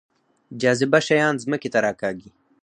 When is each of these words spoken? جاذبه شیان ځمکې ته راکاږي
جاذبه 0.61 0.99
شیان 1.07 1.35
ځمکې 1.43 1.69
ته 1.73 1.79
راکاږي 1.85 2.29